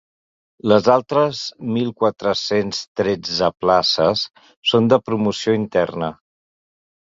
Les 0.71 0.87
altres 0.93 1.41
mil 1.75 1.91
quatre-cents 2.03 2.79
tretze 3.01 3.51
places 3.65 4.25
són 4.71 4.89
de 4.95 5.01
promoció 5.11 5.55
interna. 5.61 6.11